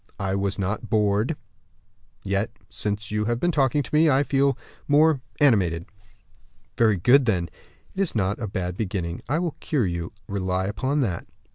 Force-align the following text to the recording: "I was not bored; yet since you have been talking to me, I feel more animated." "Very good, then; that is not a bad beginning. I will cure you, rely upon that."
"I 0.19 0.33
was 0.33 0.57
not 0.57 0.89
bored; 0.89 1.35
yet 2.23 2.49
since 2.71 3.11
you 3.11 3.25
have 3.25 3.39
been 3.39 3.51
talking 3.51 3.83
to 3.83 3.93
me, 3.93 4.09
I 4.09 4.23
feel 4.23 4.57
more 4.87 5.21
animated." 5.39 5.85
"Very 6.75 6.95
good, 6.97 7.25
then; 7.27 7.49
that 7.93 8.01
is 8.01 8.15
not 8.15 8.39
a 8.41 8.47
bad 8.47 8.75
beginning. 8.75 9.21
I 9.29 9.37
will 9.37 9.57
cure 9.59 9.85
you, 9.85 10.11
rely 10.27 10.65
upon 10.65 11.01
that." 11.01 11.27